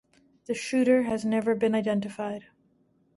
[0.47, 2.45] The shooter has never been identified.